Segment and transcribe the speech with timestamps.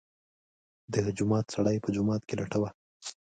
[0.93, 2.69] د جومات سړی په جومات کې لټوه.